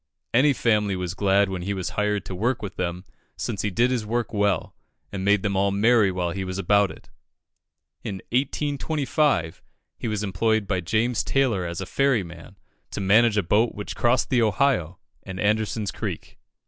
[0.33, 3.05] Any family was glad when he was hired to work with them,
[3.37, 4.75] since he did his work well,
[5.11, 7.11] and made them all merry while he was about it.
[8.03, 9.61] In 1825,
[9.99, 12.57] he was employed by James Taylor as a ferry man,
[12.89, 16.39] to manage a boat which crossed the Ohio and Anderson's Creek.